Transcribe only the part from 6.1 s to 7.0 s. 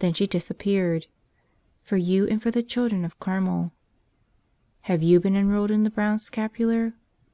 Scapular?